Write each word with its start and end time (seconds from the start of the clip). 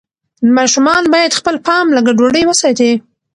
ماشومان 0.55 1.03
باید 1.13 1.37
خپل 1.39 1.55
پام 1.67 1.85
له 1.95 2.01
ګډوډۍ 2.07 2.43
وساتي. 2.47 2.91